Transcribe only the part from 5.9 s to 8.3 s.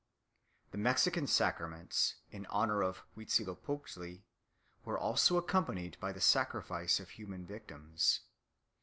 by the sacrifice of human victims.